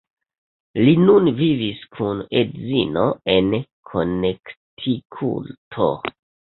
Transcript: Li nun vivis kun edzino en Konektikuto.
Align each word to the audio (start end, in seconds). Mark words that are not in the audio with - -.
Li 0.87 0.93
nun 1.01 1.29
vivis 1.41 1.83
kun 1.99 2.25
edzino 2.41 3.05
en 3.37 3.55
Konektikuto. 3.93 5.93